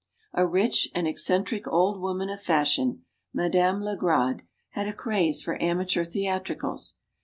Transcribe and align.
A 0.33 0.47
rich 0.47 0.89
and 0.95 1.07
eccentric 1.07 1.67
old 1.67 2.01
woman 2.01 2.27
of 2.31 2.41
fashion 2.41 3.05
Madame 3.33 3.83
Legrade 3.83 4.41
had 4.71 4.87
a 4.87 4.93
craze 4.93 5.43
for 5.43 5.61
amateur 5.61 6.03
theatricals. 6.03 6.95